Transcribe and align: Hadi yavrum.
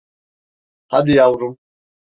Hadi 0.87 1.11
yavrum. 1.15 1.57